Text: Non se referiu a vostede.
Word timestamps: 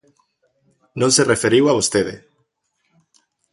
Non 0.99 1.11
se 1.15 1.27
referiu 1.33 1.63
a 1.67 1.77
vostede. 1.79 2.15